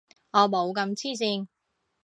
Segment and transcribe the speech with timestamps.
[0.31, 1.47] 我冇咁黐線